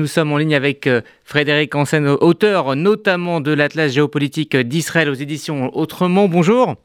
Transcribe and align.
Nous 0.00 0.06
sommes 0.06 0.30
en 0.30 0.36
ligne 0.36 0.54
avec 0.54 0.86
euh, 0.86 1.00
Frédéric 1.24 1.74
Hansen, 1.74 2.06
auteur 2.06 2.76
notamment 2.76 3.40
de 3.40 3.50
l'Atlas 3.50 3.90
géopolitique 3.90 4.56
d'Israël 4.56 5.10
aux 5.10 5.14
éditions 5.14 5.76
Autrement. 5.76 6.28
Bonjour. 6.28 6.76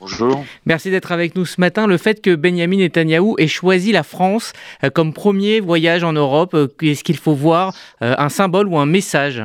Bonjour. 0.00 0.42
Merci 0.64 0.90
d'être 0.90 1.12
avec 1.12 1.36
nous 1.36 1.44
ce 1.44 1.60
matin. 1.60 1.86
Le 1.86 1.98
fait 1.98 2.22
que 2.22 2.34
Benjamin 2.34 2.78
Netanyahou 2.78 3.36
ait 3.38 3.46
choisi 3.46 3.92
la 3.92 4.02
France 4.02 4.54
euh, 4.84 4.88
comme 4.88 5.12
premier 5.12 5.60
voyage 5.60 6.02
en 6.02 6.14
Europe, 6.14 6.54
euh, 6.54 6.68
est-ce 6.80 7.04
qu'il 7.04 7.18
faut 7.18 7.34
voir 7.34 7.74
un 8.00 8.30
symbole 8.30 8.68
ou 8.68 8.78
un 8.78 8.86
message? 8.86 9.42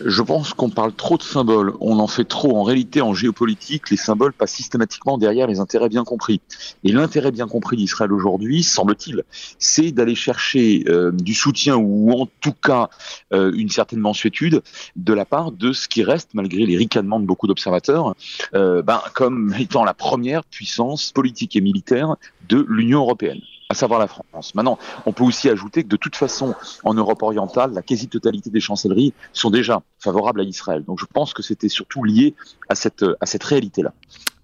Je 0.00 0.22
pense 0.22 0.54
qu'on 0.54 0.70
parle 0.70 0.92
trop 0.92 1.16
de 1.16 1.22
symboles, 1.22 1.74
on 1.80 1.98
en 1.98 2.06
fait 2.06 2.24
trop. 2.24 2.56
En 2.56 2.62
réalité, 2.62 3.00
en 3.00 3.14
géopolitique, 3.14 3.90
les 3.90 3.96
symboles 3.96 4.32
passent 4.32 4.52
systématiquement 4.52 5.18
derrière 5.18 5.46
les 5.46 5.60
intérêts 5.60 5.88
bien 5.88 6.04
compris. 6.04 6.40
Et 6.84 6.92
l'intérêt 6.92 7.30
bien 7.30 7.46
compris 7.46 7.76
d'Israël 7.76 8.12
aujourd'hui, 8.12 8.62
semble-t-il, 8.62 9.22
c'est 9.58 9.92
d'aller 9.92 10.14
chercher 10.14 10.84
euh, 10.88 11.10
du 11.12 11.34
soutien 11.34 11.76
ou 11.76 12.12
en 12.12 12.28
tout 12.40 12.52
cas 12.52 12.88
euh, 13.32 13.52
une 13.54 13.68
certaine 13.68 14.00
mensuétude 14.00 14.62
de 14.96 15.12
la 15.12 15.24
part 15.24 15.52
de 15.52 15.72
ce 15.72 15.88
qui 15.88 16.02
reste, 16.02 16.30
malgré 16.34 16.66
les 16.66 16.76
ricanements 16.76 17.20
de 17.20 17.26
beaucoup 17.26 17.46
d'observateurs, 17.46 18.14
euh, 18.54 18.82
ben, 18.82 19.00
comme 19.14 19.54
étant 19.58 19.84
la 19.84 19.94
première 19.94 20.44
puissance 20.44 21.12
politique 21.12 21.56
et 21.56 21.60
militaire 21.60 22.16
de 22.48 22.64
l'Union 22.68 23.00
européenne 23.00 23.40
à 23.72 23.74
savoir 23.74 23.98
la 23.98 24.06
France. 24.06 24.54
Maintenant, 24.54 24.78
on 25.06 25.12
peut 25.12 25.24
aussi 25.24 25.48
ajouter 25.48 25.82
que 25.82 25.88
de 25.88 25.96
toute 25.96 26.14
façon, 26.14 26.54
en 26.84 26.94
Europe 26.94 27.22
orientale, 27.22 27.72
la 27.72 27.82
quasi-totalité 27.82 28.50
des 28.50 28.60
chancelleries 28.60 29.14
sont 29.32 29.50
déjà 29.50 29.82
favorables 29.98 30.40
à 30.40 30.44
Israël. 30.44 30.84
Donc 30.84 31.00
je 31.00 31.06
pense 31.06 31.32
que 31.32 31.42
c'était 31.42 31.70
surtout 31.70 32.04
lié 32.04 32.34
à 32.68 32.74
cette, 32.74 33.04
à 33.20 33.26
cette 33.26 33.44
réalité-là. 33.44 33.92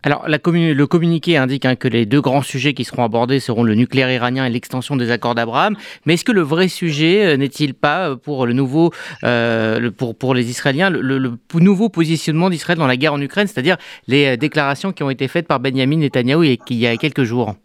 Alors, 0.05 0.27
le 0.29 0.87
communiqué 0.87 1.37
indique 1.37 1.65
hein, 1.65 1.75
que 1.75 1.89
les 1.89 2.07
deux 2.07 2.21
grands 2.21 2.43
sujets 2.43 2.73
qui 2.73 2.85
seront 2.85 3.03
abordés 3.05 3.41
seront 3.41 3.65
le 3.65 3.75
nucléaire 3.75 4.11
iranien 4.11 4.47
et 4.47 4.51
l'extension 4.51 4.95
des 4.97 5.11
accords 5.11 5.35
d'Abraham. 5.35 5.77
Mais 6.07 6.15
est-ce 6.15 6.25
que 6.25 6.33
le 6.33 6.41
vrai 6.41 6.69
sujet 6.69 7.27
euh, 7.27 7.37
n'est-il 7.37 7.75
pas 7.75 8.11
euh, 8.11 8.17
pour 8.17 8.47
le 8.47 8.53
nouveau, 8.53 8.93
euh, 9.25 9.91
pour, 9.91 10.17
pour 10.17 10.35
les 10.35 10.51
Israéliens, 10.51 10.89
le, 10.89 11.33
nouveau 11.55 11.89
positionnement 11.89 12.49
d'Israël 12.49 12.79
dans 12.79 12.87
la 12.87 12.97
guerre 12.97 13.15
en 13.15 13.21
Ukraine, 13.21 13.49
c'est-à-dire 13.49 13.77
les 14.07 14.37
déclarations 14.37 14.93
qui 14.93 15.03
ont 15.03 15.11
été 15.11 15.27
faites 15.27 15.49
par 15.49 15.59
Benjamin 15.59 15.97
Netanyahou 15.97 16.45
il 16.45 16.59
y 16.71 16.87
a 16.87 16.97
quelques 16.97 17.25
jours? 17.25 17.57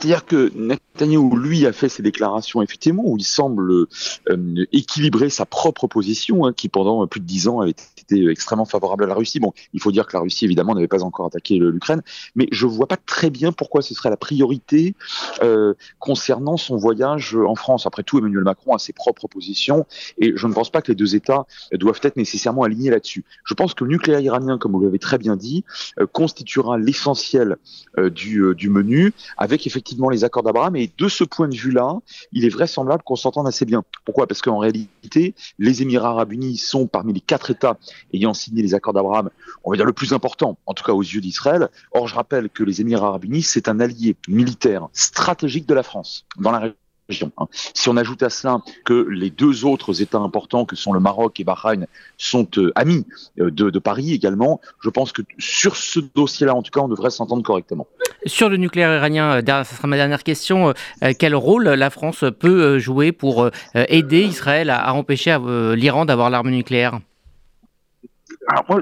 C'est-à-dire 0.00 0.24
que 0.24 0.50
Netanyahu, 0.54 1.36
lui, 1.36 1.66
a 1.66 1.72
fait 1.72 1.90
ces 1.90 2.02
déclarations, 2.02 2.62
effectivement, 2.62 3.02
où 3.04 3.18
il 3.18 3.22
semble 3.22 3.86
euh, 4.30 4.66
équilibrer 4.72 5.28
sa 5.28 5.44
propre 5.44 5.86
position, 5.88 6.46
hein, 6.46 6.54
qui 6.54 6.70
pendant 6.70 7.06
plus 7.06 7.20
de 7.20 7.26
dix 7.26 7.48
ans 7.48 7.60
avait 7.60 7.74
été 7.98 8.26
extrêmement 8.30 8.64
favorable 8.64 9.04
à 9.04 9.06
la 9.06 9.14
Russie. 9.14 9.40
Bon, 9.40 9.52
il 9.74 9.80
faut 9.82 9.92
dire 9.92 10.06
que 10.06 10.16
la 10.16 10.20
Russie, 10.20 10.46
évidemment, 10.46 10.74
n'avait 10.74 10.88
pas 10.88 11.04
encore 11.04 11.26
attaqué 11.26 11.58
l'Ukraine, 11.58 12.00
mais 12.34 12.48
je 12.50 12.64
vois 12.64 12.86
pas 12.86 12.96
très 12.96 13.28
bien 13.28 13.52
pourquoi 13.52 13.82
ce 13.82 13.92
serait 13.92 14.08
la 14.08 14.16
priorité 14.16 14.94
euh, 15.42 15.74
concernant 15.98 16.56
son 16.56 16.78
voyage 16.78 17.36
en 17.36 17.54
France. 17.54 17.84
Après 17.84 18.02
tout, 18.02 18.16
Emmanuel 18.16 18.44
Macron 18.44 18.74
a 18.74 18.78
ses 18.78 18.94
propres 18.94 19.28
positions, 19.28 19.84
et 20.16 20.32
je 20.34 20.46
ne 20.46 20.54
pense 20.54 20.70
pas 20.70 20.80
que 20.80 20.90
les 20.90 20.96
deux 20.96 21.14
États 21.14 21.44
doivent 21.72 22.00
être 22.02 22.16
nécessairement 22.16 22.62
alignés 22.62 22.88
là-dessus. 22.88 23.22
Je 23.44 23.52
pense 23.52 23.74
que 23.74 23.84
le 23.84 23.90
nucléaire 23.90 24.20
iranien, 24.20 24.56
comme 24.56 24.72
vous 24.72 24.80
l'avez 24.80 24.98
très 24.98 25.18
bien 25.18 25.36
dit, 25.36 25.62
euh, 25.98 26.06
constituera 26.06 26.78
l'essentiel 26.78 27.58
euh, 27.98 28.08
du 28.08 28.70
menu, 28.70 29.12
avec 29.36 29.66
effectivement 29.66 29.89
les 30.10 30.24
accords 30.24 30.42
d'Abraham. 30.42 30.76
Et 30.76 30.90
de 30.96 31.08
ce 31.08 31.24
point 31.24 31.48
de 31.48 31.54
vue-là, 31.54 31.98
il 32.32 32.44
est 32.44 32.48
vraisemblable 32.48 33.02
qu'on 33.02 33.16
s'entende 33.16 33.46
assez 33.46 33.64
bien. 33.64 33.82
Pourquoi? 34.04 34.26
Parce 34.26 34.42
qu'en 34.42 34.58
réalité, 34.58 35.34
les 35.58 35.82
Émirats 35.82 36.10
arabes 36.10 36.32
unis 36.32 36.56
sont 36.56 36.86
parmi 36.86 37.12
les 37.12 37.20
quatre 37.20 37.50
États 37.50 37.78
ayant 38.12 38.34
signé 38.34 38.62
les 38.62 38.74
accords 38.74 38.92
d'Abraham, 38.92 39.30
on 39.64 39.70
va 39.70 39.76
dire 39.76 39.86
le 39.86 39.92
plus 39.92 40.12
important, 40.12 40.58
en 40.66 40.74
tout 40.74 40.84
cas 40.84 40.92
aux 40.92 41.02
yeux 41.02 41.20
d'Israël. 41.20 41.68
Or, 41.92 42.08
je 42.08 42.14
rappelle 42.14 42.48
que 42.48 42.62
les 42.62 42.80
Émirats 42.80 43.08
arabes 43.08 43.24
unis, 43.24 43.42
c'est 43.42 43.68
un 43.68 43.80
allié 43.80 44.16
militaire 44.28 44.88
stratégique 44.92 45.66
de 45.66 45.74
la 45.74 45.82
France 45.82 46.24
dans 46.38 46.50
la 46.50 46.58
région 46.58 46.74
Hein. 47.12 47.46
Si 47.74 47.88
on 47.88 47.96
ajoute 47.96 48.22
à 48.22 48.30
cela 48.30 48.60
que 48.84 49.06
les 49.08 49.30
deux 49.30 49.64
autres 49.64 50.02
États 50.02 50.18
importants, 50.18 50.64
que 50.64 50.76
sont 50.76 50.92
le 50.92 51.00
Maroc 51.00 51.40
et 51.40 51.44
Bahreïn, 51.44 51.86
sont 52.16 52.48
euh, 52.58 52.72
amis 52.74 53.06
euh, 53.38 53.50
de, 53.50 53.78
Paris 53.78 54.12
également, 54.12 54.60
je 54.82 54.90
pense 54.90 55.12
que 55.12 55.22
sur 55.38 55.76
ce 55.76 56.00
dossier-là, 56.00 56.54
en 56.54 56.62
tout 56.62 56.70
cas, 56.70 56.80
on 56.80 56.88
devrait 56.88 57.10
s'entendre 57.10 57.42
correctement. 57.42 57.86
Sur 58.26 58.48
le 58.48 58.56
nucléaire 58.56 58.94
iranien, 58.94 59.40
ce 59.40 59.50
euh, 59.50 59.64
sera 59.64 59.88
ma 59.88 59.96
dernière 59.96 60.22
question. 60.22 60.74
quel 61.18 61.34
rôle 61.34 61.68
la 61.68 61.90
France 61.90 62.24
peut 62.38 62.78
jouer 62.78 63.12
pour 63.12 63.48
aider 63.74 64.22
Israël 64.22 64.70
à 64.70 64.92
empêcher 64.94 65.38
l'Iran 65.74 66.04
d'avoir 66.04 66.30
l'arme 66.30 66.50
nucléaire? 66.50 67.00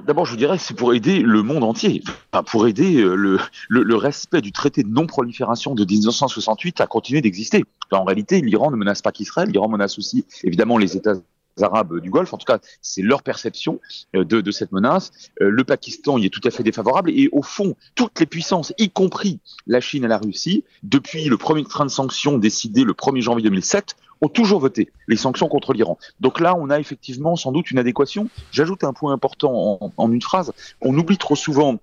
D'abord, 0.07 0.25
je 0.25 0.31
vous 0.31 0.37
dirais, 0.37 0.57
c'est 0.59 0.75
pour 0.75 0.95
aider 0.95 1.21
le 1.21 1.43
monde 1.43 1.65
entier, 1.65 2.03
pour 2.47 2.67
aider 2.67 3.01
euh, 3.01 3.15
le, 3.15 3.39
le, 3.69 3.97
respect 3.97 4.41
du 4.41 4.53
traité 4.53 4.83
de 4.83 4.89
non-prolifération 4.89 5.75
de 5.75 5.85
1968 5.85 6.81
à 6.81 6.87
continuer 6.87 7.21
d'exister. 7.21 7.65
En 7.91 8.05
réalité, 8.05 8.41
l'Iran 8.41 8.71
ne 8.71 8.77
menace 8.77 9.03
pas 9.03 9.13
qu'Israël, 9.13 9.51
l'Iran 9.51 9.69
menace 9.69 9.99
aussi, 9.99 10.25
évidemment, 10.43 10.79
les 10.79 10.97
États 10.97 11.15
arabes 11.63 12.01
du 12.01 12.11
Golfe. 12.11 12.33
En 12.33 12.39
tout 12.39 12.47
cas, 12.47 12.59
c'est 12.83 13.03
leur 13.03 13.23
perception 13.23 13.81
euh, 14.15 14.25
de, 14.25 14.51
cette 14.51 14.73
menace. 14.73 15.11
Euh, 15.41 15.51
le 15.51 15.65
Pakistan 15.65 16.19
y 16.19 16.27
est 16.27 16.31
tout 16.31 16.41
à 16.45 16.51
fait 16.51 16.63
défavorable. 16.63 17.11
Et 17.11 17.29
au 17.33 17.43
fond, 17.43 17.77
toutes 17.95 18.19
les 18.21 18.27
puissances, 18.27 18.73
y 18.79 18.91
compris 18.91 19.41
la 19.67 19.81
Chine 19.81 20.05
et 20.05 20.09
la 20.09 20.19
Russie, 20.19 20.65
depuis 20.83 21.25
le 21.25 21.37
premier 21.37 21.65
train 21.65 21.85
de 21.85 21.91
sanctions 21.91 22.39
décidé 22.39 22.85
le 22.85 22.93
1er 22.93 23.21
janvier 23.21 23.43
2007, 23.45 23.97
ont 24.21 24.29
toujours 24.29 24.61
voté 24.61 24.91
les 25.07 25.17
sanctions 25.17 25.49
contre 25.49 25.73
l'Iran. 25.73 25.99
Donc 26.21 26.41
là, 26.41 26.57
on 26.57 26.71
a 26.71 26.81
effectivement 26.81 27.37
sans 27.37 27.53
doute 27.53 27.71
une 27.71 27.79
adéquation. 27.79 28.29
J'ajoute 28.51 28.85
un 28.85 28.93
point 28.93 29.13
important 29.13 29.81
en, 29.81 29.93
en 29.97 30.13
une 30.13 30.23
phrase. 30.23 30.53
On 30.81 30.97
oublie 30.99 31.19
trop 31.19 31.37
souvent 31.37 31.79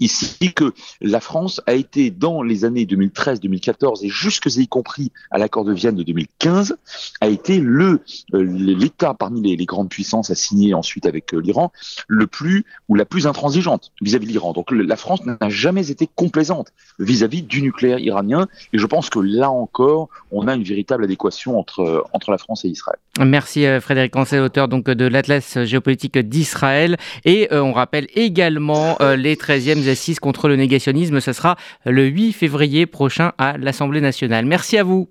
ici 0.00 0.52
que 0.54 0.72
la 1.00 1.20
France 1.20 1.60
a 1.66 1.74
été 1.74 2.10
dans 2.10 2.42
les 2.42 2.64
années 2.64 2.86
2013, 2.86 3.40
2014 3.40 4.04
et 4.04 4.08
jusque 4.08 4.46
y 4.56 4.68
compris 4.68 5.10
à 5.30 5.38
l'accord 5.38 5.64
de 5.64 5.72
Vienne 5.72 5.96
de 5.96 6.02
2015 6.02 6.76
a 7.20 7.28
été 7.28 7.58
le 7.58 8.00
euh, 8.34 8.42
l'État 8.42 9.14
parmi 9.14 9.56
les, 9.56 9.64
grandes 9.64 9.88
puissances 9.88 10.30
à 10.30 10.34
signer 10.34 10.74
ensuite 10.74 11.06
avec 11.06 11.32
euh, 11.34 11.38
l'Iran 11.38 11.72
le 12.06 12.26
plus 12.26 12.64
ou 12.88 12.94
la 12.94 13.04
plus 13.04 13.26
intransigeante 13.26 13.92
vis-à-vis 14.00 14.26
de 14.26 14.32
l'Iran. 14.32 14.52
Donc 14.52 14.70
la 14.70 14.96
France 14.96 15.24
n'a 15.24 15.48
jamais 15.48 15.90
été 15.90 16.08
complaisante 16.14 16.72
vis-à-vis 16.98 17.42
du 17.42 17.62
nucléaire 17.62 17.98
iranien 17.98 18.46
et 18.72 18.78
je 18.78 18.86
pense 18.86 19.10
que 19.10 19.18
là 19.18 19.50
encore 19.50 20.08
on 20.30 20.46
a 20.48 20.54
une 20.54 20.64
véritable 20.64 21.04
adéquation 21.04 21.58
entre 21.58 22.04
entre 22.12 22.30
la 22.30 22.38
France 22.38 22.64
et 22.64 22.68
Israël. 22.68 22.98
Merci 23.20 23.66
euh, 23.66 23.80
Frédéric 23.80 24.14
Ancel, 24.16 24.42
auteur 24.42 24.68
donc 24.68 24.84
de 24.84 25.06
l'Atlas 25.06 25.64
géopolitique 25.64 26.18
d'Israël 26.18 26.96
et 27.24 27.48
on 27.52 27.72
rappelle 27.72 28.08
également 28.14 28.98
les 29.16 29.36
13e 29.36 29.73
assises 29.88 30.20
contre 30.20 30.48
le 30.48 30.56
négationnisme. 30.56 31.20
Ce 31.20 31.32
sera 31.32 31.56
le 31.84 32.04
8 32.06 32.32
février 32.32 32.86
prochain 32.86 33.32
à 33.38 33.56
l'Assemblée 33.58 34.00
nationale. 34.00 34.46
Merci 34.46 34.78
à 34.78 34.84
vous. 34.84 35.08